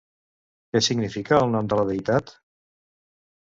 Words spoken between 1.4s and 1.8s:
el nom de